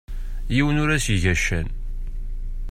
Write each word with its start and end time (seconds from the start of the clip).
Yiwen 0.55 0.81
ur 0.83 0.89
as-iga 0.95 1.33
ccan. 1.39 1.67